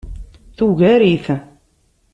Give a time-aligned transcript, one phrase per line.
[0.57, 1.25] Tugar-it.